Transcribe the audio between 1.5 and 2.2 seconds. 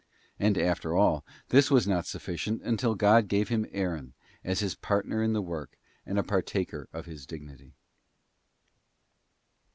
was not